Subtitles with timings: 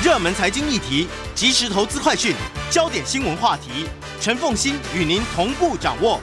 [0.00, 2.32] 热门财经议题、即时投资快讯、
[2.70, 3.88] 焦点新闻话题，
[4.20, 6.20] 陈凤欣与您同步掌握。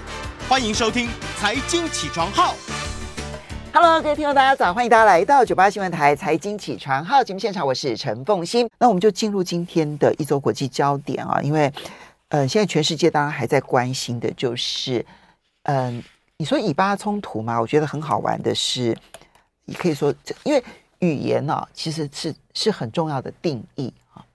[0.47, 1.07] 欢迎收听
[1.37, 2.53] 《财经起床号》。
[3.73, 4.73] Hello，各位听众，大家早！
[4.73, 8.69] 欢迎大家来到九八新闻台《财经起床号》节目现场，我是陈凤欣。
[8.79, 11.69] 那我们就进入今天的一周国际焦点啊，因为
[12.29, 15.05] 呃，现在全世界当然还在关心的就是，
[15.63, 16.01] 嗯、
[16.37, 17.59] 你说以巴冲突嘛？
[17.59, 18.97] 我觉得很好玩的是，
[19.65, 20.63] 你可以说，因为。
[20.99, 24.25] 语言呢、啊，其实是是很重要的定义啊。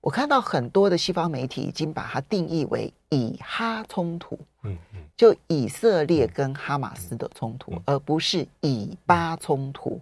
[0.00, 10.00] 我看到很多的西方媒体已经把它定义为以哈冲突，嗯嗯，就以色列跟哈马斯的冲突，而不是以巴冲突，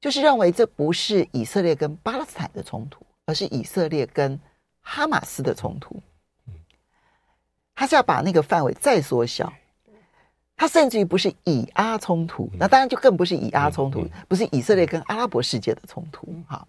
[0.00, 4.38] 就是认为这不是以色列跟巴勒斯坦的冲突，而是以色列跟
[4.80, 6.02] 哈马斯的冲突。
[7.76, 9.52] 他是要把那个范围再缩小。
[10.56, 16.28] 它甚至于不是以阿冲突，那当然就更不是以阿冲突，不是以色列跟阿拉伯世界的冲突。
[16.48, 16.64] 哈，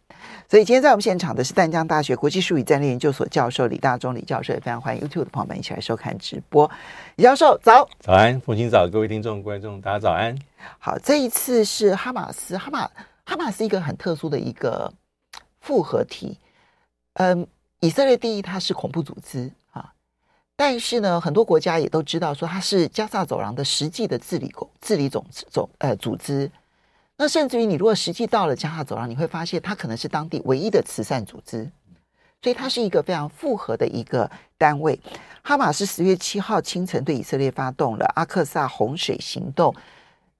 [0.49, 6.69] 所以今天在我们现场的是淡江大学国际术语战略研究所教授李大中李教授，也非常欢迎 YouTube 的朋友们一起来收看直播。
[7.17, 10.35] 李教授早，早安，父亲早，各位听众观众大家早安。
[10.79, 12.89] 好，这一次是哈马斯，哈马
[13.23, 14.91] 哈马斯一个很特殊的一个
[15.61, 16.39] 复合体。
[17.13, 17.45] 嗯，
[17.81, 19.51] 以色列第一，它是恐怖组织。
[20.55, 26.49] 但是呢，很多国家也都知道说它是加萨走廊的实际的治理构治理总总呃组织。
[27.17, 31.69] 那甚至于你如果实际到了加萨走廊，你会发现它可能是当地唯一的慈善组织，
[32.41, 34.99] 所以它是一个非常复合的一个单位。
[35.41, 39.75] 哈马斯十月七号清晨对以色列发动了阿克萨洪水行动，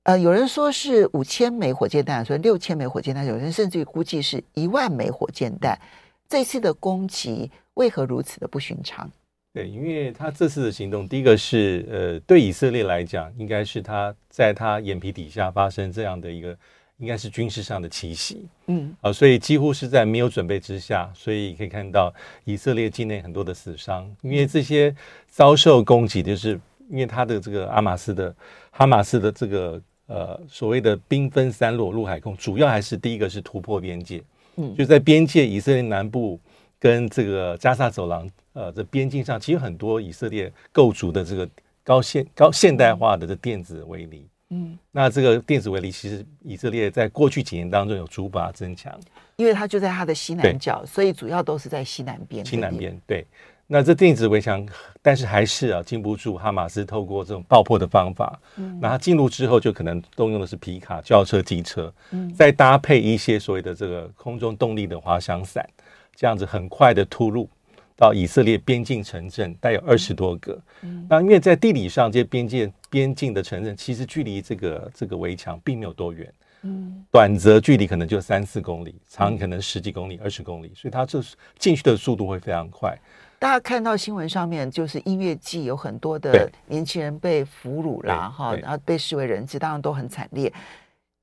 [0.04, 5.80] 呃，有人说是五千枚火箭弹，说六千枚火箭弹，有人甚至于估计是一万枚火箭弹。
[6.28, 9.10] 这次的攻击为何如此的不寻常？
[9.56, 16.50] 对，因为他这次的行动，第一个是呃，对以色列来讲，应该是他在他眼皮底下发生这样的一个，
[16.98, 24.94] 应该是军事上的奇袭，嗯，啊，所以几乎是在没有准备之下，所以可以看到以色列境内很多的死伤，因为这些
[25.30, 28.36] 遭受攻击，就是因为他的这个阿马斯的
[28.72, 34.22] 哈马斯的这个呃所谓的兵分三路陆海空，主要还是第一个是突破边界，
[34.58, 36.38] 嗯，就在边界以色列南部
[36.78, 38.30] 跟这个加沙走廊。
[38.56, 41.48] 呃，这边境上其实很多以色列构筑的这个
[41.84, 48.98] 高现高现代化的这电子围篱，嗯，那这个电子围篱其实以色列在过去几年当中有逐步增强，
[49.36, 52.46] 因为它就在它的西南角，所以主要都是在西南边。
[52.46, 53.28] 西南边对，
[53.68, 54.66] 那这电子围墙，
[55.02, 65.68] 但是还是啊禁不住哈马斯透过这种爆破的方法，嗯，那它进入之后就可能动用的是皮卡、轿车、机车，嗯，再搭配一些所谓的这个空中动力的滑翔伞，
[66.16, 67.50] 这样子很快的突入。
[67.98, 70.62] 到以色列边境城镇，带有二十多个。
[70.82, 76.34] 嗯，那因为在地理上，这些边界边境的城镇其实距离这个这个围墙并没有多远。
[76.64, 81.22] 嗯，短则距离可能就三四公里，长可能十几公里、二十公里，所以它这
[81.58, 82.98] 进去的速度会非常快。
[83.38, 90.52] 大家看到新闻上面，就是音乐季有很多的年轻人被俘虏啦哈，然后被视为人质，当然都很惨烈。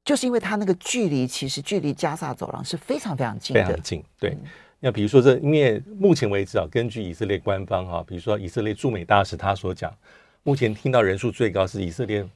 [0.05, 4.05] 就是因为它那个距离，其实距离加萨走廊是非常非常近的，非常近。
[4.19, 4.31] 对。
[4.31, 4.41] 嗯
[4.84, 9.97] 那比如说，这因为目前为止啊，根据以色列官方哈，比如说以色列驻美大使他所讲，
[10.43, 12.26] 目前听到人数最高是以色列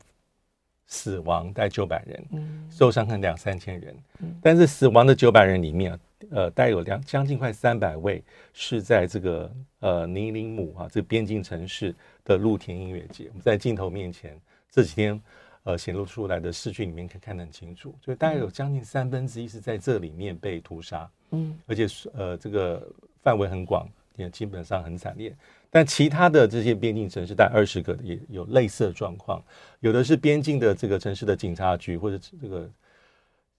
[0.87, 2.25] 死亡带九百人，
[2.71, 3.97] 受伤可能两三千人，
[4.41, 5.99] 但是死亡的九百人里面，
[6.31, 11.93] 呃，带有两将近快三百位是在这个呃尼林姆啊这个边境城市
[12.25, 13.25] 的露天音乐节。
[13.31, 14.41] 我们在镜头面前
[14.71, 15.21] 这几天
[15.67, 21.11] 呃显露出来的视讯里面可以看得很清楚，所以大概有将近三分之一是在这里面被屠杀。
[21.31, 22.89] 嗯，而且呃，这个
[23.21, 25.35] 范围很广，也基本上很惨烈。
[25.69, 29.43] 但其他的这些边境城市，大概二十个也有类似的状况。
[29.81, 32.71] 有的是边境的这个城市的警察局，或者这个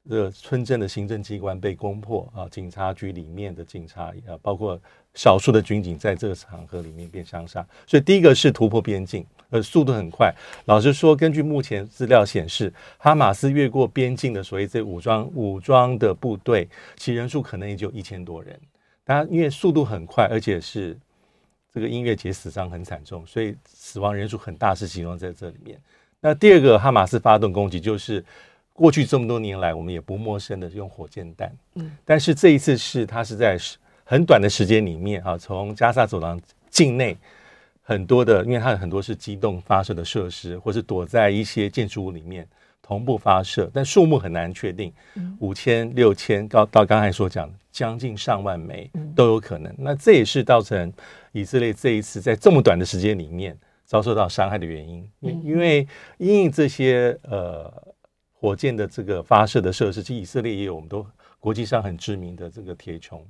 [0.09, 4.79] 这个村镇的行政机关被攻破啊，警察局里面的警察啊，包括
[5.13, 7.67] 少数的军警在这个场合里面被枪杀。
[7.85, 9.25] 所以第一个是突破边境。
[9.49, 10.33] 呃，速度很快。
[10.65, 18.59] 老实说，根据目前资料显示，哈马斯越过边境的所谓这武装武装的部队，其人数可能也就一千多人。
[19.05, 20.97] 当然，因为速度很快，而且是
[21.73, 25.79] 这个音乐节死伤很惨重，所以死亡人数很大，是集中在这里面。
[26.19, 28.21] 那第二个，哈马斯发动攻击，就是
[28.73, 31.55] 过去这么多年来，我们也不陌生的用火箭弹。
[31.75, 33.57] 嗯，但是这一次是它是在
[34.03, 36.37] 很短的时间里面啊，从加沙走廊
[36.69, 37.15] 境内。
[37.87, 42.45] 很多的，因为它有很多是机动发射的设施，或是躲在一些建筑物里面
[42.81, 44.91] 同步发射，但数目很难确定，
[45.39, 49.73] 五千、六千，到到刚才所讲将近上万枚都有可能。
[49.77, 50.91] 那这也是造成
[51.31, 55.09] 以色列这一次在这么短的时间里面遭受到伤害的原因。
[55.21, 55.87] 因为
[56.17, 57.71] 因为这些呃
[58.33, 61.07] 火箭的这个发射的设施，其实以色列也有，我们都
[61.39, 63.21] 国际上很知名的这个铁穹。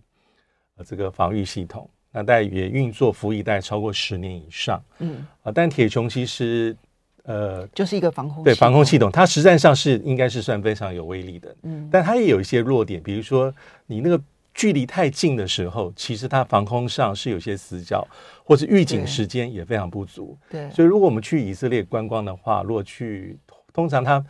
[0.78, 1.88] 呃这个防御系统，
[2.18, 4.84] 那大概也运作服役大概超过十年以上。
[5.00, 6.76] 嗯啊，但铁穹其实
[7.24, 11.56] 呃就是一个防空对防空系统，它实战上是应该是算非常有威力的。
[11.64, 13.54] 嗯，但它也有一些弱点，比如说
[13.86, 14.22] 你那个。
[14.60, 18.04] 距离太近的时候，其实它防空上是有些死角，
[18.44, 20.36] 或者预警时间也非常不足。
[20.50, 23.38] 对，所以如果我们去以色列观光的话，如果去，
[23.72, 24.26] 通常它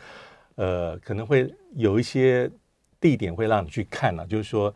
[0.55, 2.51] 呃可能会有一些
[2.99, 4.75] 地点会让你去看呢、啊，就是说，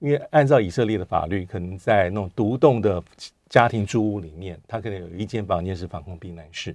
[0.00, 3.00] 因为按照以色列的法律，可能在那种独栋的
[3.48, 6.74] 家庭住屋里面，它可能有一间房间是防空避难室。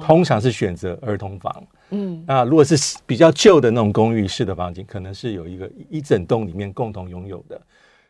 [0.00, 7.60] 通常是选择儿童房，嗯，那如果是比较旧的那种公寓式的房间，可能是有一个一整栋里面共同拥有的，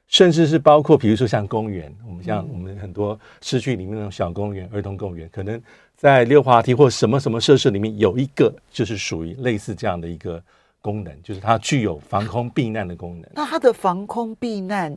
[0.07, 5.59] 甚至是包括比如说像公园，我们像我们很多市区里面那种小公园、儿童公园，可能
[5.97, 10.43] 在溜滑梯或什么什么设施里面有一个就是属于类似这样的一个
[10.83, 13.31] 功能，就是它具有防空避难的功能。
[13.35, 14.95] 那它的防空避难。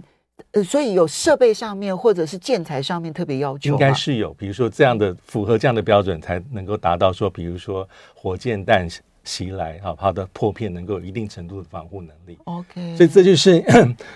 [0.52, 8.86] 呃，所以有设备上面或者是建材上面特别要求，应该是有，比如说这样的符合这样的标准，才能够达到说，比如说火箭弹
[9.24, 12.38] 袭来，哈，它的破片能够有一定程度的防护能力。
[12.44, 13.62] OK，所以这就是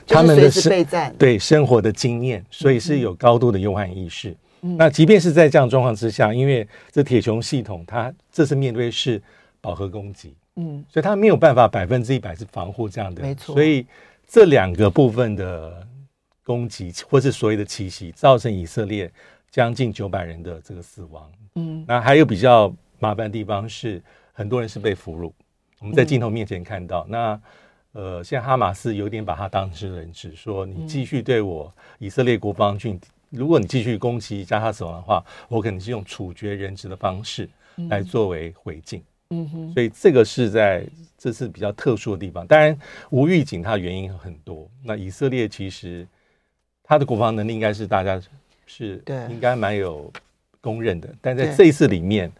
[0.05, 4.35] 他们的备战，对生活的经验，所以是有高度的忧患意识。
[4.59, 9.21] 嗯、那即便是在这样状况之下，因为这铁穹系统，它这次面对是
[9.61, 13.55] 饱和攻击，嗯，所以它没有办法百分之一百是防护这样的，没错。
[13.55, 13.87] 所以
[14.27, 15.87] 这两个部分的。
[16.41, 19.11] 攻击或是所谓的奇袭，造成以色列
[19.51, 21.31] 将近九百人的这个死亡。
[21.53, 24.01] 嗯，那还有比较麻烦的地方是，
[24.33, 25.31] 很多人是被俘虏。
[25.79, 27.41] 我们在镜头面前看到，嗯、那
[27.91, 37.47] 呃，现在哈马斯有点把他当成人质，说你继续对我以色列国防军，如果你继续攻击加他死亡的话，我可能是用处决人质的方式
[37.89, 38.99] 来作为回敬。
[38.99, 39.03] 嗯
[39.51, 40.87] 哼，所以这个是在
[41.17, 42.47] 这是比较特殊的地方。
[42.47, 42.77] 当然，
[43.09, 44.69] 无预警它的原因很多。
[44.83, 46.07] 那以色列其实。
[46.91, 48.19] 他的国防能力应该是大家
[48.65, 50.11] 是对应该蛮有
[50.59, 52.31] 公认的，但在这一次里面，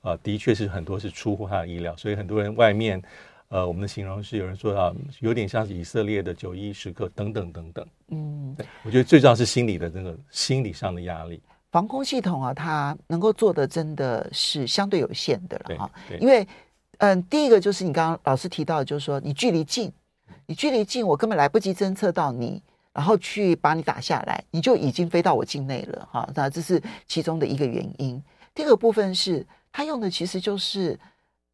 [0.00, 3.02] 呃，的确是很多是出乎他的意料，所以很多人外面，
[3.48, 7.86] 呃，我们的形容是有人说到有点像是以色列的九一时刻等等等等。
[8.08, 11.38] 嗯，对，我觉得最重要是心理的那个心理上的压力。
[11.70, 16.42] 防空系统啊，它能够做的真的是相对有限的了哈，因为
[16.98, 19.92] 嗯、呃，第一个就是你刚刚老师提到，就是说你距离近，
[20.46, 22.62] 你距离近，我根本来不及侦测到你。
[22.90, 26.28] 然后去把你打下来，你就已经飞到我境内了哈。
[26.34, 28.20] 那这是其中的一个原因。
[28.52, 30.98] 第二个部分是，它用的其实就是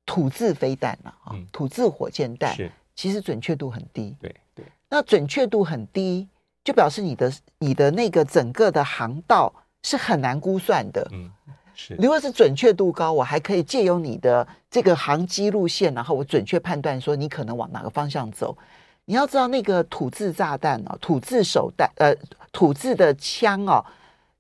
[0.07, 4.17] 土制飞弹了啊，土制火箭弹，是其实准确度很低。
[4.19, 6.27] 对对，那准确度很低，
[6.63, 9.53] 就表示你的你的那个整个的航道
[9.85, 11.07] 是很难估算的。
[11.13, 11.31] 嗯，
[11.75, 11.95] 是。
[11.97, 18.57] 如果是准确度高，我还可以借由你的这个航机路线，然后我准确判断说你可能往哪个方向走。
[19.05, 22.17] 你要知道那个土制炸弹哦，土制手弹，呃，
[22.51, 23.85] 土制的枪哦，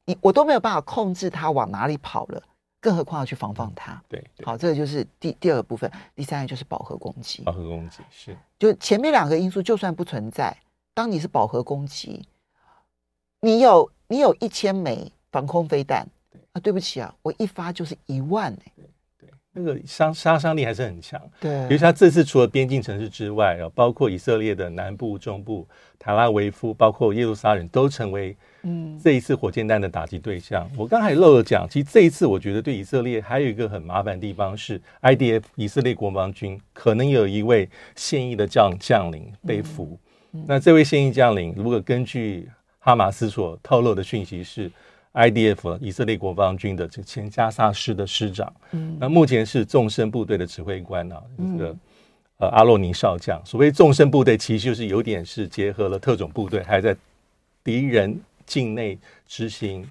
[0.07, 2.43] 你我都没有办法控制它往哪里跑了，
[2.81, 4.03] 更何况要去防范它。
[4.09, 5.93] 对，对，好，这个就是第第二个部分。
[6.15, 7.43] 第三个就是饱和攻击。
[7.43, 10.57] 饱和攻击是，就前面两个因素就算不存在，
[10.95, 12.27] 当你是饱和攻击，
[13.41, 16.07] 你有你有一千枚防空飞弹，
[16.53, 18.85] 啊，对不起啊，我一发就是一万哎、欸。
[19.57, 21.67] 那个伤杀伤力还是很强，对。
[21.69, 25.67] 比如他这次除了边境城市之外，包括以色列的南部、中部、
[25.99, 30.69] 塔拉维夫，包括耶路撒冷，都成为嗯这一次火箭弹的打击对象。
[30.73, 39.99] 嗯、我刚才漏了讲，其实这一次我觉得对以色列还有一个很麻烦的地方是，IDF 以色列国防军可能有一位现役的将将领被俘。
[40.33, 42.49] 嗯嗯、那这位现役将领，如果根据
[42.81, 44.71] 哈马斯所透露的讯息是。
[45.15, 51.77] IDF 以色列国防军的这个前加沙师的师长，嗯，那目前是纵深部队的指挥官啊，这个
[52.39, 53.41] 呃阿洛尼少将。
[53.47, 56.97] 所谓纵深部队，其实就是有点是结合了特种部队，还在
[57.63, 59.89] 敌人境内执行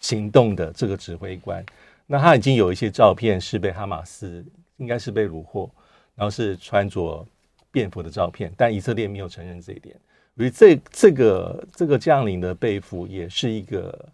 [0.00, 1.62] 行动的这个指挥官。
[2.06, 4.42] 那他已经有一些照片是被哈马斯
[4.78, 5.70] 应该是被虏获，
[6.14, 7.22] 然后是穿着
[7.70, 9.94] 便服的照片，但以色列没有承认这一点。
[10.38, 14.08] 所以这这个这个将领的被俘也是一个。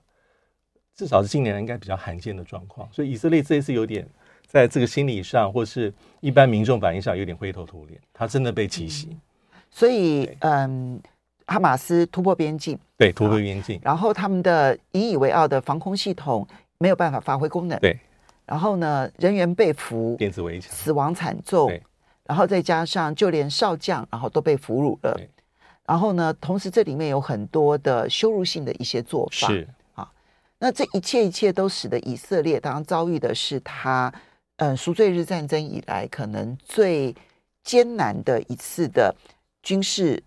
[0.96, 4.06] 至少是近年来应该比较罕见的状况，所以以色列这一次有点
[4.46, 9.08] 在这个心理上，或是一般民众反应上有点灰头土脸，他真的被奇袭。
[9.10, 9.20] 嗯、
[9.70, 11.00] 所以，嗯，
[11.46, 16.46] 哈马斯突破边境，对，突破边境，然后他们的引以为傲的防空系统
[16.78, 17.98] 没有办法发挥功能，对，
[18.46, 21.82] 然后呢，人员被俘，电子围墙，死亡惨重，对。
[22.26, 25.20] 然后再加上就连少将，然后都被俘虏了，
[25.84, 29.68] 然后呢，同时这里面有很多的羞辱性的一些做法，是。
[30.64, 34.10] 那这一切一切都使得以色列当然遭遇的是他，
[34.56, 37.14] 嗯，赎罪日战争以来可能最
[37.62, 39.14] 艰难的一次的
[39.62, 40.22] 军事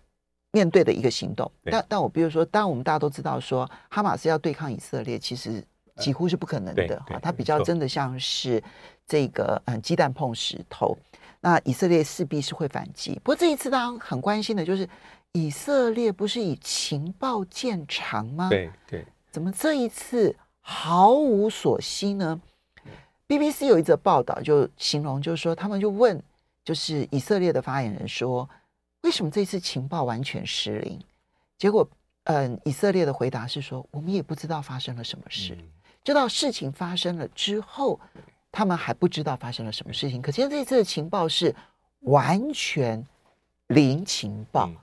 [0.52, 1.50] 面对的一个行动。
[1.64, 5.60] 但但我比如说，当我们大家都知道说，哈马斯要对抗以色列，其实
[5.96, 7.18] 几乎是不可能的哈。
[7.20, 8.62] 它比较真的像是
[9.08, 10.96] 这个嗯鸡蛋碰石头。
[11.40, 13.14] 那以色列势必是会反击。
[13.24, 14.88] 不过这一次，大家很关心的就是，
[15.32, 18.48] 以色列不是以情报见长吗？
[18.48, 19.04] 对对。
[19.38, 22.40] 怎么这一次毫无所惜呢
[23.28, 26.20] ？BBC 有一则报道就形容，就是说他们就问，
[26.64, 28.50] 就是以色列的发言人说，
[29.02, 31.00] 为什么这次情报完全失灵？
[31.56, 31.88] 结果，
[32.24, 35.56] 嗯，以色列的回答是说，我们也不知道发生了什么事，
[36.02, 38.00] 直到事情发生了之后。
[38.50, 41.54] 他们还不知道发生了什么事情，可见这次的情报是
[42.00, 43.06] 完全
[43.68, 44.76] 零情报，嗯、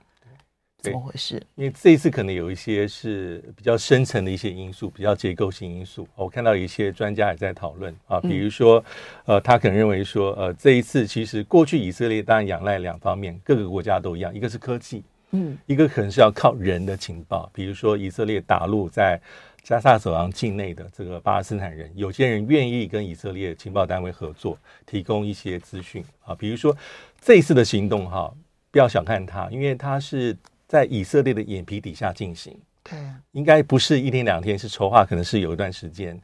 [0.86, 1.42] 怎么回事？
[1.54, 6.08] 因为这一次可能有一些是比较深层的一些因素，比较结构性因素。
[6.14, 8.84] 我看到有一些专家也在讨论啊，比如说，
[9.24, 19.20] 呃，他可能认为说，呃，这一次其实过去以色列当然仰赖两方面，各个国家都一样，一个是科技，嗯，一个可能是要靠人的情报，比如说以色列打入在。
[19.66, 26.32] 加萨走廊境内的这个巴勒斯坦人，有些人愿意跟以色列情报单位合作，提供一些资讯啊。
[26.36, 26.72] 比如说
[27.20, 28.32] 这一次的行动哈，
[28.70, 32.58] 不要小看它，因为它是在以色列的眼皮底下进行。
[32.82, 32.98] 对，
[33.32, 36.20] 应该不是一天两天，是筹划，可能是有一段时间。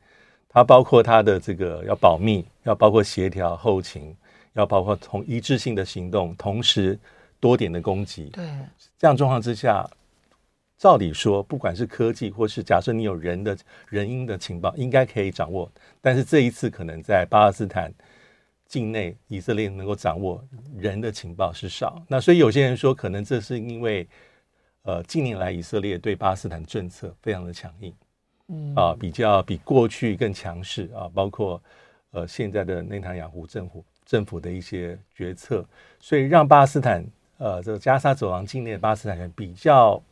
[0.49, 4.15] 它包括它的这个要保密，要包括协调后勤，
[4.53, 6.99] 要包括同一致性的行动，同时
[7.41, 8.27] 多点的攻击。
[8.27, 8.45] 对，
[8.99, 9.89] 这样状况之下。
[10.79, 13.57] 照理说，不管是科技，或是假设你有人的
[13.89, 15.71] 人因的情报，应该可以掌握。
[16.01, 17.95] 但是这一次，可能在巴勒斯坦
[18.67, 20.45] 境内，以色列能够掌握
[20.77, 22.03] 人的情报是少。
[22.09, 24.05] 那所以有些人说，可能这是因为，
[24.83, 27.95] 呃，近年来以色列对巴勒斯坦政策非常的强硬，
[28.49, 31.63] 嗯啊，比较比过去更强势啊，包括
[32.11, 35.65] 呃现在的内塔尼亚胡政府政府的一些决策，
[36.01, 37.05] 所以让巴勒斯坦
[37.39, 40.03] 呃这个加沙走廊境内的巴勒斯坦人比较。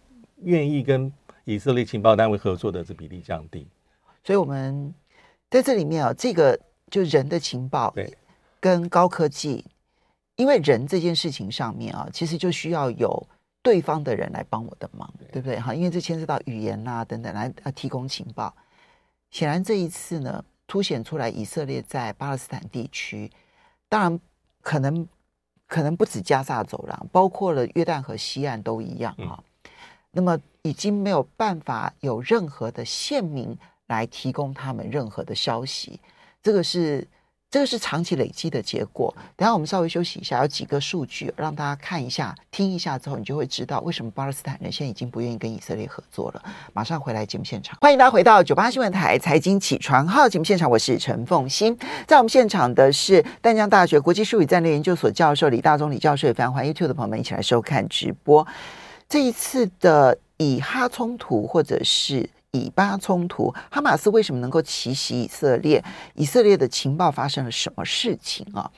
[0.42, 1.12] 愿意跟
[1.44, 3.68] 以色列情报单位合作的这比例降低，
[4.24, 4.90] 所以我们
[5.50, 6.58] 在这里面啊，这个
[6.90, 8.10] 就人的情报对
[8.58, 9.62] 跟高科技，
[10.36, 13.28] 因为人这件事情上面啊，其实就需要有
[13.62, 15.61] 对方的人来帮我的忙，对，对不对？
[15.61, 18.55] 哈，因为这牵涉到语言啊等等来提供情报。
[19.31, 23.31] 显然这一次呢，凸显出来以色列在巴勒斯坦地区，
[23.88, 24.21] 当然
[24.61, 25.07] 可能
[25.67, 29.38] 可能不止加萨走廊，包括了约旦河西岸都一样啊。
[29.38, 29.45] 嗯
[30.12, 36.00] 那么已经没有办法有任何的县民来提供他们任何的消息，
[36.43, 37.07] 这个是
[37.50, 39.12] 这个是长期累积的结果。
[39.35, 46.42] 等下我们稍微休息一下，有几个数据让大家看一下、听一下之后，你就会知道为什么巴勒斯坦人现在已经不愿意跟以色列合作了。
[46.73, 51.76] 马上回来节目现场，欢迎大家回到九八新闻台财经起床号节目现场，我是陈凤欣。
[52.07, 58.47] 在我们现场的是淡江大学国际术语战略研究所教授李大中李教授，也非常欢迎 YouTube 的朋友们一起来收看直播。
[59.09, 65.83] 这一次的以哈冲突或者是以巴冲突，哈马斯为什么能够奇袭以色列？
[66.14, 68.71] 以色列的情报发生了什么事情啊？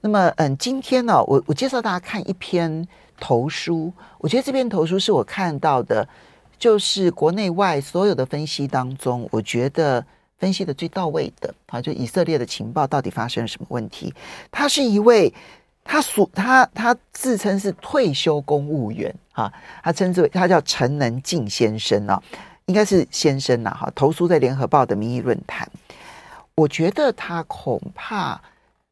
[0.00, 2.86] 那么，嗯，今天呢，我我介绍大家看一篇
[3.18, 6.08] 投书，我觉得这篇投书是我看到的，
[6.58, 10.04] 就是国内外所有的分析当中，我觉得
[10.38, 14.14] 分析的最到位的啊，就以色列的情报到底发生了什么问题？
[14.50, 15.32] 他是一位。
[15.82, 19.50] 他所他他自称是退休公务员啊，
[19.82, 22.22] 他称之为他叫陈能进先生啊，
[22.70, 23.90] 应该是先生呐、哈。
[23.96, 25.68] 投诉在联合报的民意论坛，
[26.54, 28.40] 我觉得他恐怕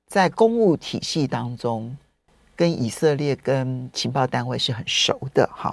[0.08, 1.96] 在公务体系当中
[2.56, 5.72] 跟以色列跟情报单位是很熟的哈。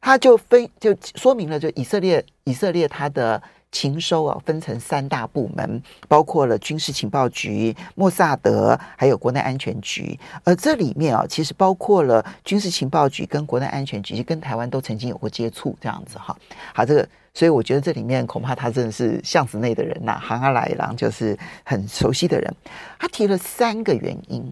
[0.00, 3.42] 他就分就说明了，就以色列以色列他的。
[3.72, 10.18] 情收啊，分成三大部门，包括了军事情报局、莫萨德，还有国内安全局。
[10.44, 16.34] 而这里面啊，其实包括了军事情报局跟国内安全局，跟台湾都曾经有过接触，这样子哈。
[16.72, 22.54] 好，这个，所以我觉得这里面恐怕他真的是巷子内的人呐、啊，行阿来郎就是很熟悉的人。
[22.98, 24.50] 他提了三个原因，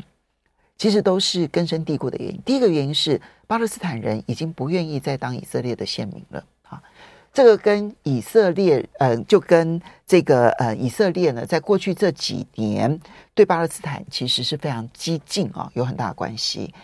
[0.76, 2.38] 其实都是根深蒂固的原因。
[2.45, 6.83] 第一个原因是巴勒斯坦人已经不愿意再当以色列的县民了啊。
[7.33, 13.00] 这个跟以色列，呃，就跟这个呃，以色列呢，在过去这几年
[13.33, 16.75] 对巴勒斯坦其实是非常激进啊，有很大的关系。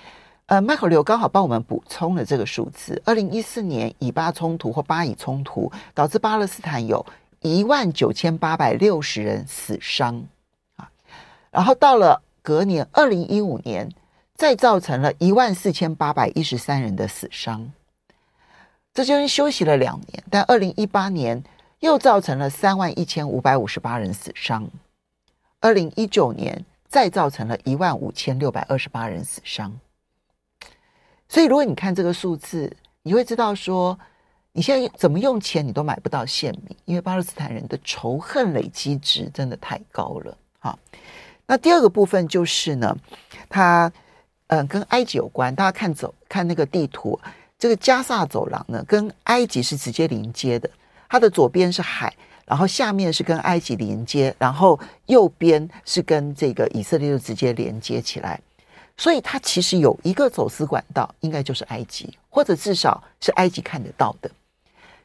[0.51, 7.07] 呃，麦可刘刚好帮我们补充了这个数字：二零一四年以巴冲突或巴以冲突导致巴勒斯坦有
[7.39, 10.25] 一万九千八百六十人死伤
[10.75, 10.91] 啊，
[11.53, 13.89] 然后到了隔年二零一五年，
[14.35, 17.71] 再造成了一万四千八百一十三人的死伤。
[18.93, 21.45] 这就是休息了两年，但二零一八年
[21.79, 24.69] 又造成了三万一千五百五十八人死伤，
[25.61, 29.79] 二零一九年再造成了一万五千六百二十八人死伤。
[31.33, 33.97] 所以，如果你看这个数字，你会知道说，
[34.51, 40.37] 你现在怎么用钱你都买不到现米，因为巴勒斯坦人的仇恨累积值真的太高了。
[40.59, 40.77] 好，
[41.47, 42.97] 那第二个部分就是呢，
[43.49, 43.91] 它
[44.49, 47.17] 嗯跟埃及有关，大家看走看那个地图，
[47.57, 50.69] 这个加萨走廊呢跟埃及是直接连接的，
[51.09, 52.13] 它的左边是海。
[52.45, 58.41] 然后下面是跟埃及连接，然后右边是跟这个以色列就直接连接起来，
[59.01, 64.31] 所以它其实有一个走私管道，应该就是埃及，或者至少是埃及看得到的。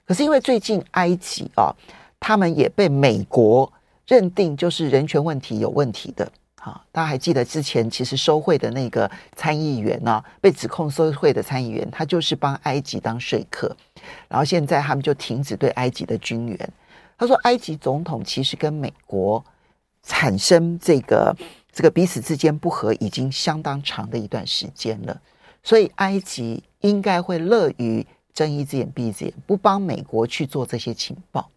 [0.06, 1.74] 可是因为最近埃及啊，
[2.20, 3.72] 他们也被美国
[4.06, 6.30] 认定就是人权问题有问题的。
[6.56, 13.74] 啊，大家还记得之前其实收贿的那个参议员呢、被指控收贿的参议员，他就是帮埃及当说客，
[14.28, 16.74] 然后现在他们就停止对埃及的军援。
[17.18, 19.42] 他说：“埃及总统其实跟美国
[20.04, 21.34] 产生这个
[21.76, 25.22] 这个彼此之间不和已经相当长的一段时间了，
[25.62, 31.52] 所以埃及应该会乐于睁一只眼闭一只眼，不帮美国去做这些情报。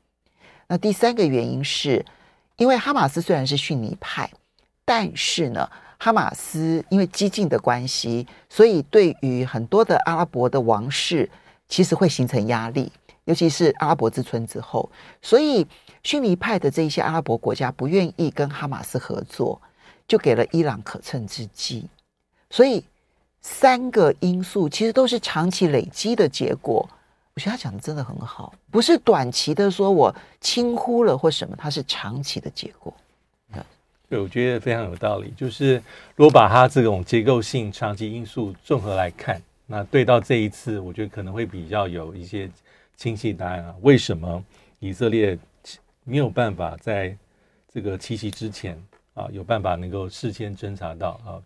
[0.66, 2.04] 那第三个原因是，
[2.56, 4.28] 因为哈马斯虽然是逊尼派，
[4.84, 11.30] 但是呢，哈马斯因为激进的关系，所以对于很多的阿拉伯的王室，
[11.68, 12.90] 其实会形成压力。”
[13.25, 15.64] 尤其是阿拉伯之春之后，所以
[16.02, 19.60] 逊尼派的这一些阿拉伯国家不愿意跟哈马斯合作，
[20.08, 21.86] 就给了伊朗可乘之机。
[22.50, 22.82] 所以
[23.40, 26.88] 三个因素其实都是长期累积的结果。
[27.34, 32.92] 我觉得他讲的真的很好，不是短期的说我轻忽了或什么，它是长期的结果。
[34.08, 35.32] 对，我觉得非常有道理。
[35.36, 35.74] 就是
[36.16, 42.50] 如果把它这种结构性长期因素综合来看，那对到这一次，我觉得可能会比较有一些。
[42.96, 43.72] 清晰答案啊？
[43.82, 44.44] 为什么
[44.80, 45.38] 以色列
[46.02, 47.16] 没有办法在
[47.72, 48.76] 这个七夕之前
[49.18, 51.42] 啊，有办法能够事先侦查到啊，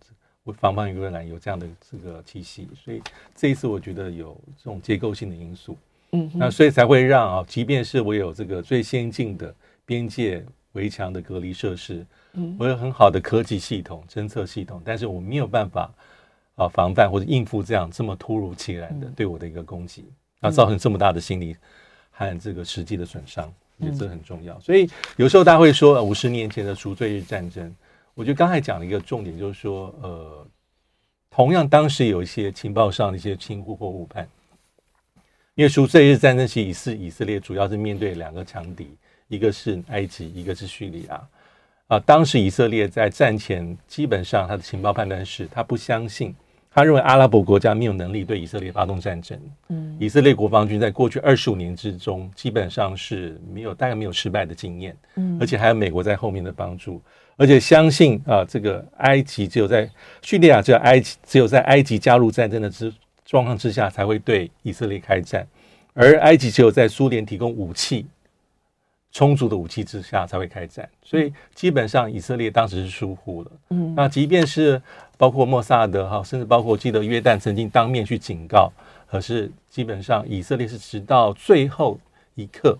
[0.59, 2.67] 防范于未然有这样的这个气息？
[2.75, 3.01] 所以
[3.35, 5.77] 这一次我觉得有这种结构性的因素，
[6.11, 9.53] 嗯，那所以才会让啊，即便是我有这个最先进的
[9.85, 15.91] 边界围墙的隔离设施，嗯，我有很好的科技系统侦测系统，但是我没有办法
[16.55, 20.05] 啊防范或者应付这样这么突如其来的对我的一个攻击。
[20.45, 21.55] 那造成这么大的心理
[22.11, 24.59] 和这个实际的损伤，我觉得这很重要。
[24.59, 27.73] 所以有时候大家会说，五十年前的赎罪日战争，
[28.13, 30.47] 我觉得刚才讲了一个重点，就是说，呃，
[31.29, 34.27] 同样当时有一些情报上的一些轻忽或误判，
[35.55, 38.95] 因为赎罪日战争其实是以色列主要是面对两个强敌，
[39.27, 41.27] 一个是埃及，一个是叙利亚。
[41.87, 46.33] 啊，当时以色列在战前基本上他的情报判断是，他不相信。
[46.73, 49.39] 他认为阿拉伯国家没有能力对以色列发动战争。
[49.69, 54.97] 嗯，以色列国防军在过去二十五年之中，基本上是没有大概没有失败的经验。
[55.15, 56.99] 嗯，而且还有美国在后面的帮助，
[57.37, 59.87] 而且相信啊，这个埃及只有在
[60.23, 62.91] 叙利亚，只有埃及只有在埃及加入战争的之
[63.23, 65.47] 状况之下，才会对以色列开战，
[65.93, 68.05] 而埃及只有在苏联提供武器。
[69.13, 73.51] 充足的武器之下才会开战，所以基本上以色列当时是疏忽了。
[73.69, 74.81] 嗯，那即便是
[75.17, 78.73] 包括莫萨德哈，甚至包括我记得约旦曾经当面去警告，
[79.07, 81.99] 可是基本上以色列是直到最后
[82.33, 82.75] 一刻。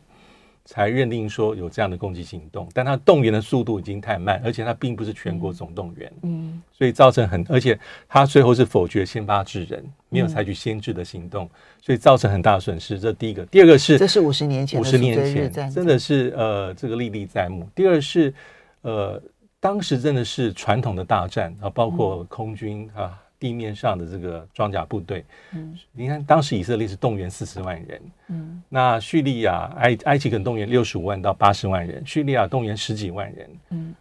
[0.65, 11.49] 才认定说有这样的攻击行动，但他动员的速度已经太慢，而且他并不是全国总动员，嗯，所以造成很，而且他最后是否决先发制人，没有采取先制的行动，
[11.81, 12.97] 所以造成很大的损失。
[12.99, 17.67] 这第一个，第二个是这是五十年前，五十年前真的是呃这个历历在目。
[17.75, 18.33] 第二是
[18.81, 19.21] 呃
[19.59, 23.19] 当时真的是传统的大战啊，包括空军啊。
[23.43, 33.93] 地面上的这个装甲部队，嗯，你看当时以色列是动员四十万人，嗯，那叙利亚埃埃及可能动员六十五万到八十万人，叙利亚动员十几万人，嗯，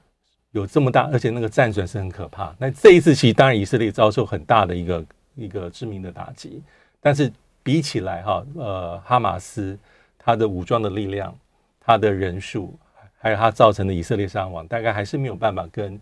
[0.53, 2.55] 有这么大，而且那个战损是很可怕。
[2.57, 6.63] 那这一次其实当然以色列遭受很大的一个一个致命的打击，
[7.01, 7.29] 但是
[7.65, 9.77] 比起来哈，呃，哈马斯
[10.17, 11.37] 他的武装的力量、
[11.81, 12.79] 他的人数，
[13.19, 16.01] 还有他造成的以色列伤亡，大概还是没有办法跟。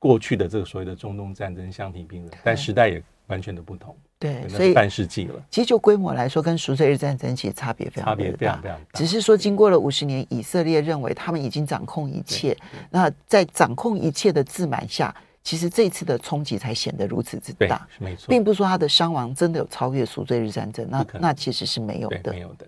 [0.00, 3.96] 过去的这个所谓的中东战争相提并论，但时代也完全的不同。
[4.18, 5.34] 对，所以半世纪了。
[5.50, 8.98] 其实就规模来说，跟赎罪日战争其实差别非常大，差别非常非常大。
[8.98, 12.56] 只是说，经过了五十年，以色列认为他们已经掌控一切。
[12.90, 17.86] 那在掌控一切的自满下，其实这次的冲击才显得如此之大。
[17.98, 22.66] 没错，并不是说他的伤亡真的有超越赎罪日战争，那那其实是没有的，没有的。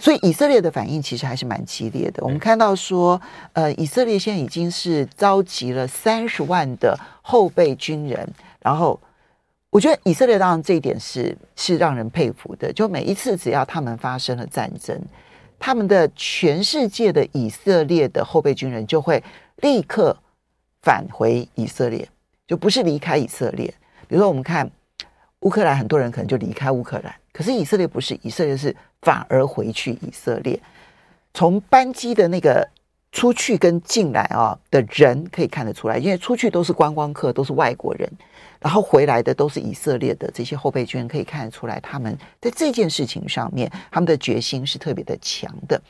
[0.00, 2.24] 所以以色列的反应其实还是蛮激烈的。
[2.24, 3.20] 我们看到说，
[3.52, 8.26] 呃，以色列现在已经是召集了三十万的后备军人。
[8.60, 8.98] 然后，
[9.68, 12.72] 我觉得以色列当然这一点是是让人佩服的。
[12.72, 14.98] 就每一次只要他们发生了战争，
[15.58, 19.22] 他们的全世界的以色列的后备军人就会
[19.56, 20.16] 立刻
[20.82, 22.08] 返回以色列，
[22.46, 23.66] 就不是离开以色列。
[24.08, 24.70] 比如说，我们看
[25.40, 30.60] 乌克兰很多人可能就离开乌克兰，可是以色列不是，以色列是反而回去以色列。
[31.32, 32.68] 从班机的那个
[33.12, 38.10] 出去跟进来啊的人可以看得出来，因为出去都是观光客，都是外国人，
[38.60, 45.80] 然后回来的都是以色列的这些后备军，可以看得出来他们在这件事情上面他们的决心是特别的强的。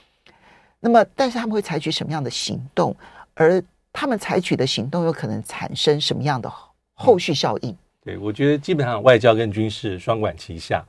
[0.78, 2.96] 那么，但是他们会采取什么样的行动？
[3.34, 6.50] 而他们采取的行动有可能产生什么样的
[6.94, 7.76] 后续效应？
[8.02, 10.84] 对，我觉得基本上外交跟军事双管齐下。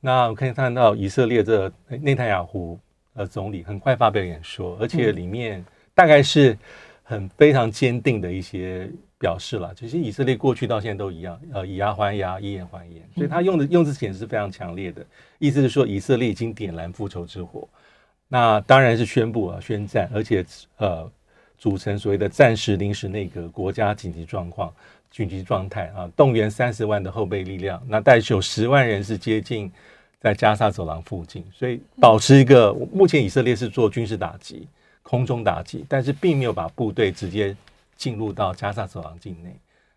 [0.00, 2.78] 那我可以看到以色列这内塔尼亚胡
[3.14, 6.56] 呃总理很快发表演说，而且里面大概是
[7.02, 9.74] 很非常坚定的一些表示了。
[9.74, 15.04] 其实以色列过去到现在都一样，呃，以牙还牙，以眼还眼，所以他用的用词是非常强烈的，
[15.38, 17.68] 意思是说以色列已经点燃复仇之火。
[18.28, 20.44] 那当然是宣布啊，宣战，而且
[20.76, 21.10] 呃，
[21.56, 24.72] 组成所谓的暂时临时内阁，国家紧急状况、
[25.10, 29.70] 紧急状态啊，动员三十万的后备力量，那带有十万人是接近
[30.20, 34.68] 在加沙走廊附近，所以保持一个目前以色列是做军事打击、
[35.02, 37.56] 空中打击，但是并没有把部队直接
[37.96, 39.54] 进入到加沙走廊境内，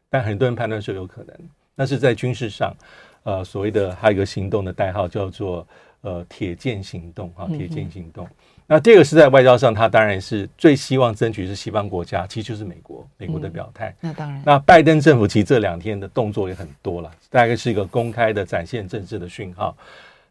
[0.09, 1.35] 但很多人判断说有可能，
[1.75, 2.75] 那是在军事上，
[3.23, 5.67] 呃，所谓的还有一个行动的代号叫做。
[6.03, 8.25] 呃，铁剑行动啊，铁剑行动。
[8.25, 8.29] 嗯、
[8.73, 14.07] 那第二个是在外交上，他当然是最希望争取是西方国家，其实就是美国，美国的表态、嗯。
[14.07, 19.75] 那当然，那拜登政府其实这两天的动作也很多了，大概是一个公开的展现政治的讯号，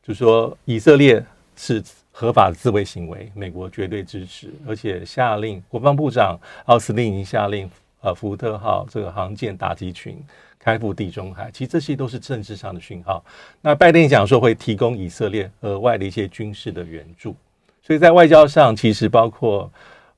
[0.03, 1.23] 就是说以色列
[1.55, 10.19] 是合法的自卫行为，美国绝对支持，而且下令国防部长奥斯汀已经下令，呃，福特号这个航舰打击群。
[10.63, 13.25] 开赴地中海，其实这些都是政治上的讯号。
[13.63, 17.35] 那拜登讲说会提供以色列额外的一些军事的援助，
[17.83, 19.71] 所以在外交上，其实包括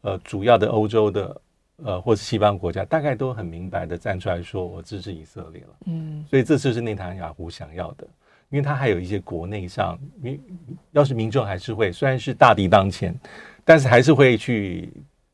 [0.02, 1.40] 呃主要的欧洲的
[1.76, 5.68] 呃或是西方国家，大概都很明白的站出来说，我支持以色列了。
[5.86, 8.06] 嗯，所以这次是内塔尼亚胡想要的，
[8.50, 10.40] 因为他还有一些国内上，民
[10.90, 13.14] 要是民众还是会，虽然是大敌当前，
[13.64, 14.92] 但是还是会去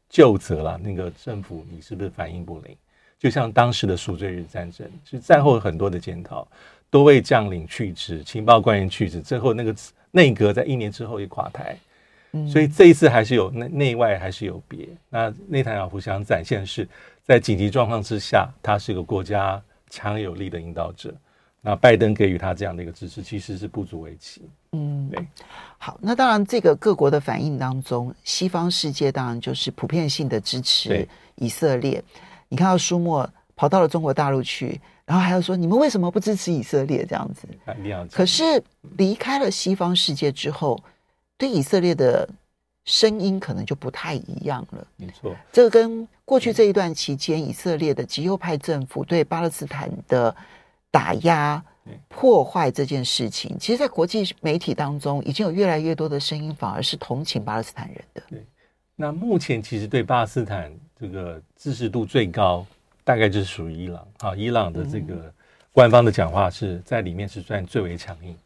[0.09, 2.77] 就责了那个政府，你是不是反应不灵？
[3.19, 6.47] 就像当时的赎罪日战争，是战后很多的检讨，
[6.89, 9.75] 多位将领去职，情报官员去职，最后那个
[10.13, 11.77] 内阁在一年之后也垮台。
[12.51, 14.89] 所以这一次还是有内内外还是有别。
[15.09, 16.89] 那内塔尼亚胡想展现的是
[17.25, 19.61] 在紧急状况之下，他是一个国家
[19.91, 21.15] 强有力的引导者。
[21.61, 24.43] 那拜登给予他这样的一个支持，其实是不足为奇。
[24.73, 25.27] 嗯，对。
[25.77, 32.03] 好，那当然，这个各国的反应当中，西方世界当然就是普遍性的支持以色列。
[32.49, 37.49] 你看到舒默跑到了中国大陆去，然后还要说你们为什么不支持以色列这样子？
[38.13, 38.63] 可是
[38.97, 40.81] 离开了西方世界之后，
[41.39, 42.29] 对以色列的
[42.85, 44.87] 声音可能就不太一样了。
[44.97, 50.35] 没错，这个跟过去这一段期间以色列的极右派政府对巴勒斯坦的
[50.91, 51.65] 打压、
[52.09, 58.23] 破坏这件事情，其实，在国际媒体当中，已经有越来越多的声音，反而是同情巴勒斯坦人的。
[58.29, 58.45] 对，
[58.97, 60.71] 那目前其实对巴勒斯坦。
[61.01, 62.67] 这个支持度最高，
[63.05, 64.35] 大概就是属于伊朗啊。
[64.35, 65.33] 伊朗的这个
[65.71, 68.33] 官方的讲话是在里面是算最为强硬。
[68.33, 68.37] 嗯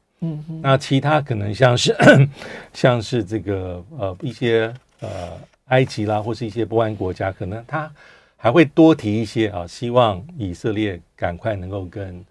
[0.63, 1.97] 那其他可能像是
[2.73, 5.33] 像是这个呃一些呃
[5.67, 7.93] 埃及啦，或是一些波湾国家，可能他
[8.37, 12.25] 还会多提一些啊，希望以色列赶快能够跟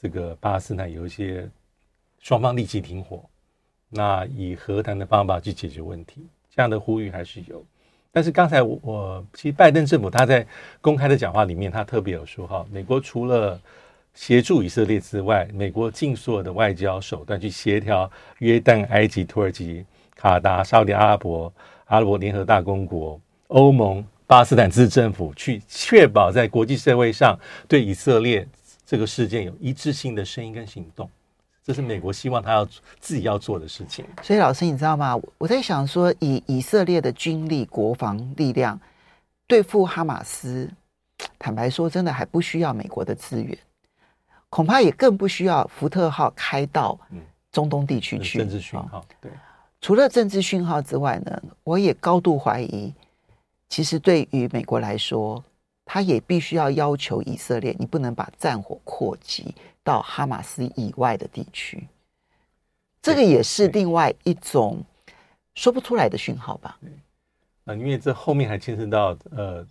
[0.00, 1.48] 这个巴勒斯坦有一些
[2.20, 3.24] 双方立即停火，
[3.88, 7.64] 那以和谈的方法去解决问题，这样的呼吁还是有。
[8.12, 10.46] 但是刚才我我其实拜登政府他在
[10.80, 13.60] 公开的讲话里面，他特别有说哈，美国除了
[14.14, 21.52] 协助以色列之外，美国尽所有的外交手段去协调约旦、埃及、土耳其、卡达、沙特阿拉伯、
[21.86, 28.46] 阿拉伯联合大公国、欧盟、巴斯坦自治政府，去确保在国际社会上对以色列
[28.84, 31.08] 这个事件有一致性的声音跟行动。
[31.64, 32.66] 这是美国希望他要
[32.98, 34.04] 自己要做的事情。
[34.20, 35.16] 所以，老师，你知道吗？
[35.38, 38.78] 我在想说，以以色列的军力、国防力量
[39.46, 40.68] 对付哈马斯，
[41.38, 43.56] 坦白说，真的还不需要美国的资源，
[44.52, 46.98] 恐怕也更不需要福特号开到
[47.50, 48.36] 中东地区去。
[48.38, 49.30] 政治讯号，对。
[49.80, 52.92] 除了政治讯号之外呢，我也高度怀疑，
[53.70, 55.42] 其实对于美国来说，
[55.86, 59.54] 他也必须要要求以色列，你不能把战火扩及。
[59.84, 61.88] 到哈马斯以外的地区，
[63.02, 64.80] 这个也是另外一种
[65.56, 66.78] 说不出来的讯号吧？
[67.64, 69.66] 啊，因为这后面还牵涉到呃，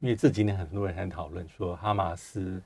[0.00, 2.60] 因为这几年很多人还讨论说，哈马斯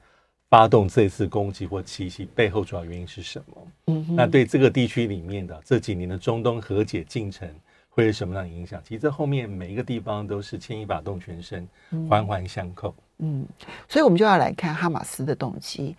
[0.50, 3.66] 发动这次攻击或奇袭背后主要原因是什么？
[3.86, 7.48] 嗯，那对这个地区里面的这几年的中东和解进程
[7.88, 8.82] 会有什么样的影响？
[8.82, 11.66] 其实这后面每一个地方都是牵一发动全身，
[12.08, 12.92] 环环相扣。
[13.18, 13.46] 嗯，
[13.88, 15.94] 所以我们就要来看哈马斯的动机。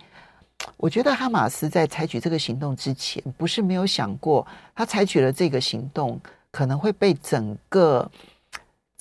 [0.76, 8.08] 我觉得哈马斯在采取这个行动之前，不是没有想过，他采取了这个行动可能会被整个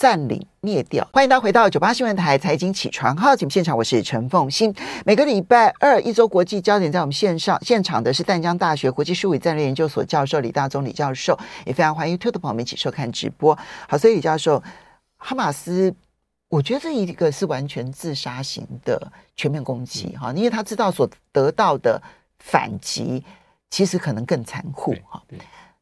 [0.01, 1.07] 占领灭掉。
[1.13, 4.73] 欢迎大家回到九八新闻台财经起床号节目现场，我是陈凤欣。
[5.05, 11.37] 每个礼拜二一周国际焦点，在我们线上现场的是淡江大学国际事务与战略研究所教授李大中李教授，
[11.67, 13.55] 也非常欢迎 YouTube 的朋友们一起收看直播。
[13.87, 14.63] 好，所以李教授，
[15.17, 15.93] 哈马斯。
[16.49, 18.99] 我觉得这一个是完全自杀型的
[19.35, 22.01] 全面攻击哈，因为他知道所得到的
[22.39, 23.23] 反击
[23.69, 25.21] 其实可能更残酷哈。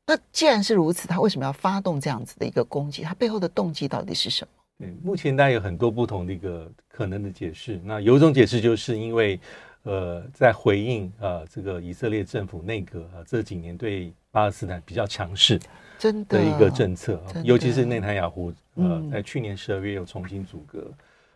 [0.09, 3.03] 那既然是如此，他为什么要发动这样子的一个攻击？
[3.03, 4.51] 他背后的动机到底是什么？
[4.79, 7.79] 对，目前大家有很多不同的一个可能的解释。
[7.83, 9.39] 那有一种解释就是因为
[9.83, 15.59] 呃，在回应呃这个以色列政府内阁啊这几年对巴勒斯坦比较强势。
[15.99, 20.91] 真的一个政策，尤其是内塔尼亚胡，呃，在去年十二月又重新组阁，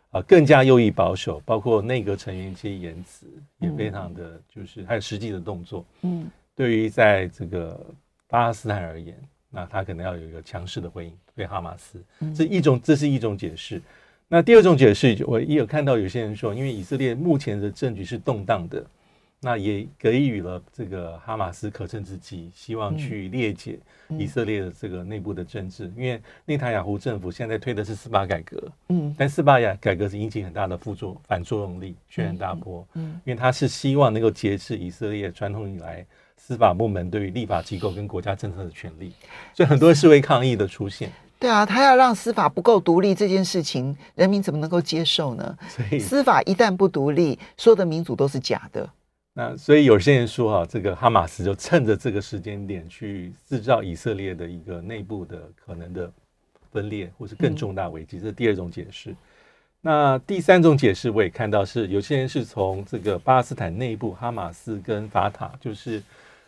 [0.09, 3.27] 啊、呃，更加右翼保守，包括内阁成员一些言辞
[3.59, 7.86] 也非常的就是还有实际的动作，嗯，对于在这个
[8.33, 9.15] 巴勒斯坦而言，
[9.51, 12.03] 那他可能要有一个强势的回应对哈马斯，
[12.35, 13.79] 这一种这是一种解释。
[14.27, 18.83] 那第二种解释，我也有看到有些人说，因为以色列目前的政局是动荡的。
[19.45, 25.91] 那也给予了这个哈马斯可乘之机，希望去裂解以色列的这个内部的政治。
[25.97, 36.05] 因为内塔尼亚胡政府现在推的是司法改革，嗯，但司法改改革是引起很大的副作反作用力，轩然大波，嗯，因为他是希望能够节制以色列传统以来
[36.45, 39.13] 司法部门对于立法机构跟国家政策的权利，
[39.53, 41.10] 所以很多示威抗议的出现。
[41.39, 45.58] 对啊，他要让司法不够独立这件事情，人民怎么能够接受呢？
[45.69, 48.89] 所以司法一旦不独立，所有的民主都是假的。
[49.32, 56.12] 那所以有些人说哈、啊，这个哈马斯就趁着这个时间点去制造以色列的一个内部的可能的
[56.73, 59.15] 分裂，或是更重大危机，这是第二种解释。
[59.79, 66.01] 那第三种解释我也看到是有些人是从这个巴勒斯坦内部，哈马斯跟法塔，就是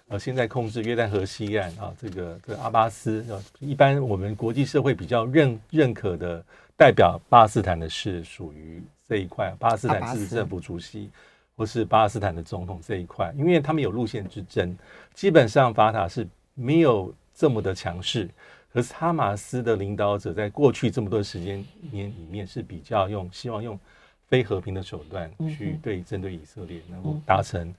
[0.07, 3.25] 呃现在控制约旦河西岸啊，这个这个阿巴斯，
[3.59, 6.43] 一般我们国际社会比较认认可的
[6.77, 11.09] 代表巴勒斯坦的是属于这一块，巴勒斯坦自治政府主席。
[11.57, 14.77] 或是巴勒斯坦的总统这一块，因为他们有路线之争，
[15.13, 18.29] 基本上法塔是没有这么的强势。
[18.73, 23.79] 可是哈马斯的领导者在过去这么多时间年里面是比较用希望用
[24.27, 27.73] 非和平的手段去对针对以色列，能够达成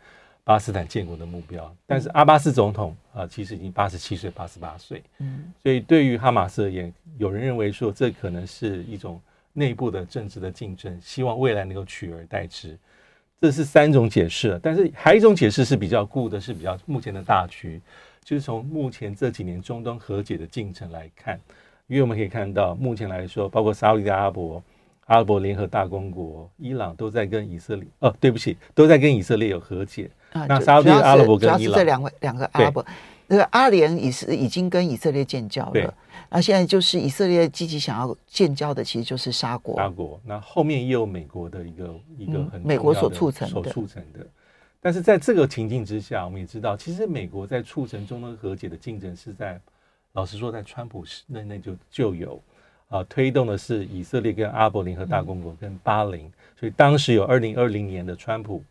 [0.46, 1.74] 巴斯坦建国的目标。
[1.88, 9.20] 但是阿巴斯总统啊，其实已经八十七岁、八十八岁，嗯所以对于哈马斯而言，有人认为说这可能是一种
[9.52, 12.78] 内部的政治的竞争，希望未来能够取而代之。
[13.40, 17.80] 这是三种解释，但是还有一种解释是比较固的，是比较目前的大局，
[18.22, 21.40] 就是从目前这几年中东和解的进程来看，
[21.88, 24.62] 因为我们可以看到，目前来说，包括沙乌地阿拉伯、
[25.06, 30.09] 阿拉伯联合大公国、伊朗都在跟以色列，哦，对不起，都在跟以色列有和解。
[30.32, 32.84] 啊、那沙乌地阿拉伯跟伊朗，这两位两个阿拉伯。
[33.28, 35.94] 那个阿联已是已经跟以色列建交了，
[36.30, 39.74] 那现在就是以色列积极想要建交的，其实就是沙国。
[39.74, 44.24] 沙国，那后面也有美国的一个一个很美国所促成的，所促成的。
[44.80, 49.60] 但是在这个情境之下，我们也知道，其实美国在促成中东和解的进程是在，
[50.12, 52.40] 老实说，在川普那那就就有
[52.88, 58.62] 啊，推动的是以色列跟阿伯联合大公国跟巴林，所以当时有二零二零年的川普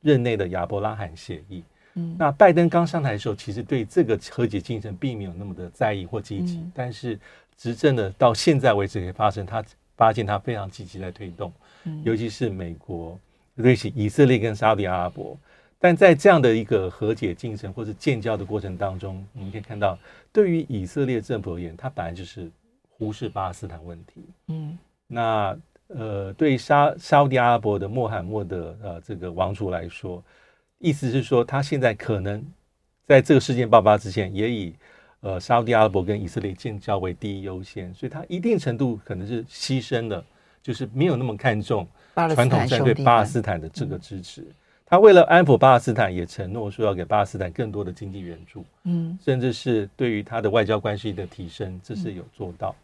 [0.00, 1.62] 任内的亚伯拉罕协议。
[1.94, 7.18] 嗯那拜登刚上台的时候，其实对这个和解进程并没有那么的在意或积极，嗯、但是
[7.56, 9.64] 执政的到现在为止，也发生他
[9.96, 11.52] 发现他非常积极在推动，
[11.84, 13.18] 嗯、尤其是美国、
[13.56, 15.36] 对起以色列跟沙特阿拉伯。
[15.80, 19.98] 但在这样的一个和解进程或是建交的过程当中，我们可以看到，
[20.30, 22.50] 对于以色列政府而言，他本来就是
[22.88, 24.24] 忽视巴勒斯坦问题。
[24.48, 25.58] 嗯，那
[25.94, 30.22] 呃，对沙沙特阿拉伯的穆罕默德呃这个王储来说。
[30.78, 32.42] 意思是说，他现在可能
[33.06, 34.74] 在这个事件爆发之前，也以
[35.20, 40.24] 呃沙乌地阿拉伯跟以色列建交为第一优先，所以他一定程度可能是牺牲了，
[40.62, 44.46] 就是没有那么看重传统战对巴勒斯坦的这个支持。
[44.86, 52.74] 他为了安抚巴勒斯坦，也承诺说要给巴勒斯坦更多的经济援助，嗯，甚至是对于他的外交关系的提升，这是有做到。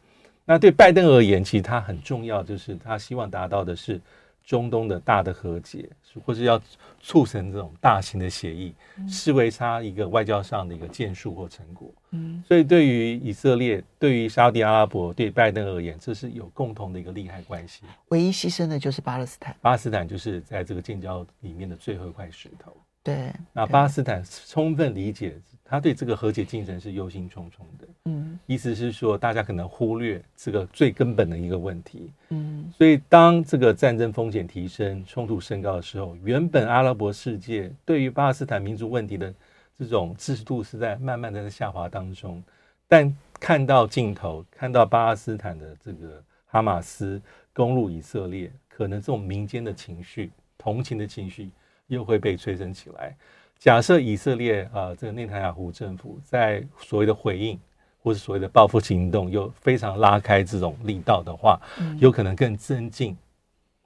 [0.46, 4.00] 那对拜登而言，其实他很重要，就是他希望达到的是。
[4.46, 5.90] 中东的大的和解，
[6.24, 6.62] 或是要
[7.00, 8.72] 促成这种大型的协议，
[9.08, 11.92] 视为他一个外交上的一个建树或成果。
[12.12, 17.82] 嗯，所以对于以色列、对于沙特阿拉伯、对拜登而言，这是有共同的一个利害关系。
[18.10, 22.72] 唯一牺牲的就是巴勒斯坦，巴勒斯坦就是在这个建交里面的最后一块石头。
[23.02, 25.36] 对，那巴勒斯坦充分理解，
[25.68, 27.88] 他对这个和解进程是忧心忡忡的。
[28.04, 32.12] 嗯，意思是说，大家可能忽略这个最根本的一个问题。
[32.28, 39.34] 嗯，所以当这个战争风险提升、冲突升高的时候，原本阿拉伯世界对于巴勒斯坦民族问题的
[39.76, 42.40] 这种支持度是在慢慢的在下滑当中。
[42.86, 47.20] 但看到镜头，看到巴勒斯坦的这个哈马斯
[47.52, 51.50] 攻入以色列，可能这种民间的情绪、同情的情绪
[51.88, 53.16] 又会被催生起来。
[53.58, 57.58] 假设以色列啊、呃，这个内塔尼亚胡政府在所谓的回应
[58.02, 61.60] 或是所谓的报复行动又非常拉开这种力道的话，
[61.98, 63.16] 有可能更增进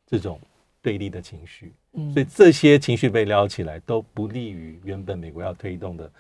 [0.07, 0.39] 这种
[0.83, 1.73] 对立的情绪。
[2.13, 6.11] 所以这些情绪被撩起来，都不利于原本美国要推动的，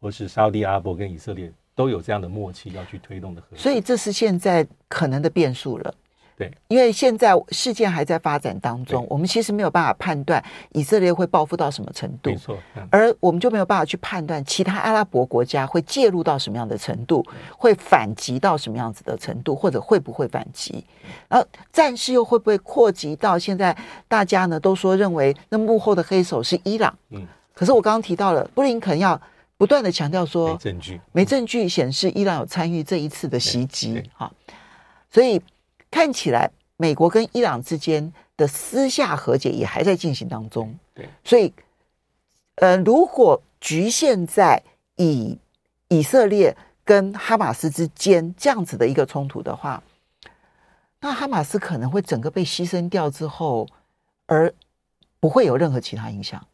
[0.00, 1.52] 或是沙乌地阿拉伯跟以色列。
[1.72, 5.94] 都有这样的默契要去推动的，所以这是现在可能的变数了。
[6.40, 12.56] 对，因为现在事件还在发展当中，我们其实没有办法判断以色列会报复到什么程度，没错。
[12.88, 17.22] 而我们就没有办法去判断其他阿拉伯国家会介入到什么样的程度，
[17.58, 20.82] 会反击到什么样子的程度，或者会不会反击。
[21.28, 23.76] 然后战事又会不会扩及到现在
[24.08, 26.96] 大家呢都说认为那幕后的黑手是伊朗。
[27.10, 29.20] 嗯，可是我刚刚提到了布林肯要。
[29.60, 34.32] 不断的强调说，没证据，没证据显示伊朗有参与这一次的袭击，哈，
[35.10, 35.38] 所以
[35.90, 41.52] 看起来美国跟伊朗之间的私下和解也还在进行当中，对，所以，
[42.56, 44.62] 呃，如果局限在
[44.96, 45.38] 以
[45.88, 49.82] 以色列跟哈马斯之间这样子的一个冲突的话，
[51.00, 53.66] 那哈马斯可能会整个被牺牲掉之后，
[54.26, 54.52] 而
[55.18, 56.46] 不会有任何其他影响，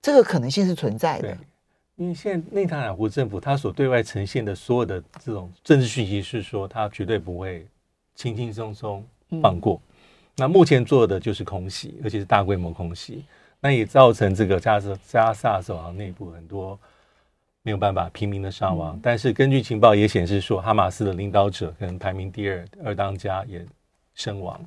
[0.00, 1.36] 这个可能性是存在的。
[1.96, 7.66] 因为现在内塔尼亚胡政府他所对外呈现的所有的这种政治讯息是说，他绝对不会
[8.18, 9.06] 轻轻松松
[9.40, 9.80] 放过。
[9.84, 9.94] 嗯、
[10.38, 13.24] 那目前做的就是空袭，而且是大规模空袭，
[13.60, 16.76] 那也造成这个加沙加萨走廊内部很多
[17.62, 18.96] 没有办法平民的伤亡。
[18.96, 23.64] 嗯、但是根据情报也显示说，哈马斯的领导者可能排名第二二当家也
[24.14, 24.60] 身亡。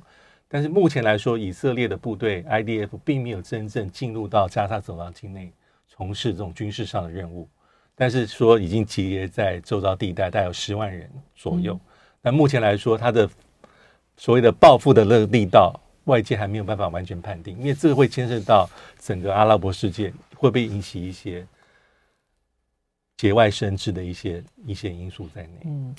[0.48, 5.52] 但是目前来说，以色列的部队 IDF 并没有真正进入到加沙走廊境内。
[5.94, 7.46] 从事这种军事上的任务，
[7.94, 11.78] 但是说已经集结在周遭地带，大概有十万人左右。
[12.22, 13.28] 那、嗯、目前来说，他的
[14.16, 21.46] 所谓的报复的力道，外界还没有办法完全判定，因为这个会牵涉到整个阿拉伯世界会不会引起一些
[23.16, 25.48] 节外生枝的一些一些因素在内。
[25.64, 25.94] 嗯，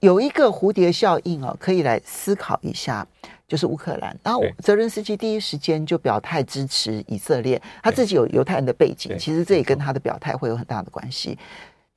[0.00, 3.06] 有一个蝴蝶效应哦，可以来思考一下。
[3.48, 11.38] 就是乌克兰，然后泽伦斯基第一时间就表态支持以色列，他自己有犹太人的背景，其实这也跟他的表态会有很大的关系。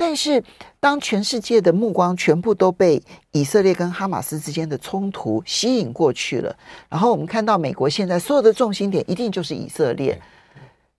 [0.01, 0.43] 但是
[0.79, 2.99] 当全世界的目光全部都被
[3.33, 6.57] 以色列跟哈马斯之间的冲突吸引过去了，
[6.89, 10.19] 然后我们看到美国现在所有的重心点一定就是以色列，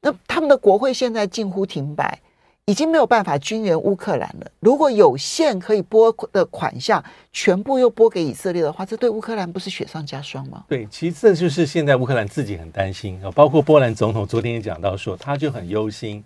[0.03, 2.17] 那他们的国会现在近乎停摆。
[2.65, 4.49] 已经没有办法军援乌克兰了。
[4.61, 10.65] 如果有限可以拨的款项全部又拨给以色列的话，这对乌克兰不是雪上加霜吗？
[10.69, 13.29] 对，其实这就是现在乌克兰自己很担心啊。
[13.33, 16.23] 包括波兰总统昨天也讲到说，他就很忧心，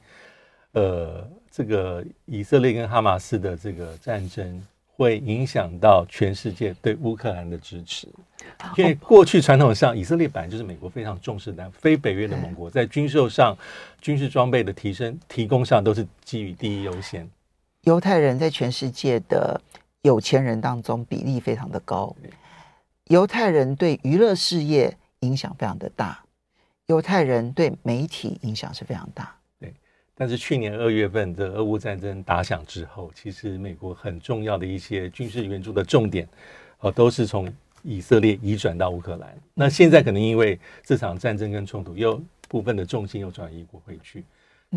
[0.72, 4.62] 呃，这个以色列跟哈马斯的这个战争。
[4.98, 8.08] 会影响到全世界对乌克兰的支持，
[8.78, 13.54] 因为过去传统上以色列本来就是美国非常重视的非北约的盟国，在军售上、
[14.00, 17.28] 军事装备的提升、提供上都是基于第一优先。
[17.82, 19.60] 犹太人在全世界的
[20.00, 22.16] 有钱人当中比例非常的高，
[23.08, 26.24] 犹太人对娱乐事业影响非常的大，
[26.86, 29.36] 犹太人对媒体影响是非常大。
[30.18, 36.26] 但是去年二月份的俄乌战争打响之后，其实美国很重要的一些军事援助的重点，
[36.80, 37.52] 哦，都是从
[37.82, 39.36] 以色列移转到乌克兰。
[39.52, 44.24] 那现在可能因为这场战争跟冲突，又部分的重心又转移过回去，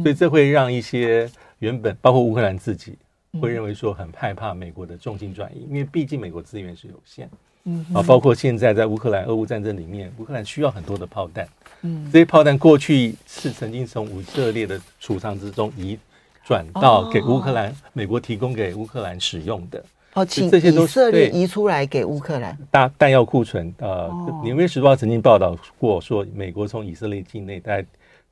[0.04, 2.98] 所以这会让一些原本包括乌克兰自己
[3.40, 7.30] 会认为说很害怕美国的重心转移，因为毕竟美国资源是有限。
[7.66, 11.48] 嗯，啊，包括现在在乌克兰俄乌战争里面，乌克兰需要很多的炮弹。
[11.82, 15.98] 嗯，这些炮弹过去是曾经从以色列的储藏之中移
[16.46, 19.84] 转到给乌克兰，美国提供给乌克兰使用的。
[20.14, 23.72] 哦，请这些都以色列移出来给乌克兰大弹药库存。
[23.78, 24.10] 呃，
[24.44, 27.86] 《纽约时报》曾经报道过，说美国从以色列境内大概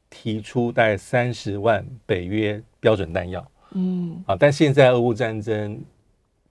[0.10, 3.46] 提出大概三十万北约标准弹药。
[3.74, 5.80] 嗯，啊，但现在俄乌战争。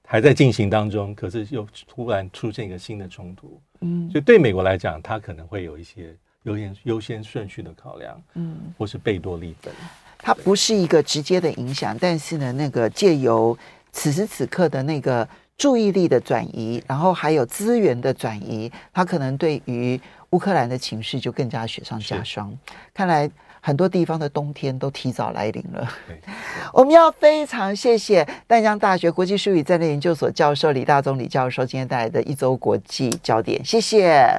[0.06, 9.74] 还在进行当中，可是又突然出现一个新的冲突，嗯，所以对美国来讲，它可能会有一些优先优先顺序的考量，嗯，或是贝多利分。
[10.18, 13.56] 它不是一个直接的影响，但是呢，那个借由
[13.90, 15.28] 此时此刻的那个
[15.58, 20.00] 注意力的转移，然后还有资源的转移，它可能对于
[20.30, 22.54] 乌乌克兰的情势就更加雪上加霜。
[22.92, 23.30] 看来
[23.66, 25.88] 很多地方的冬天都提早来临了。
[26.72, 34.30] 我们要非常谢谢淡江大学国际术语战略研究所教授李大中李教授今天带来的一周国际焦点，谢谢。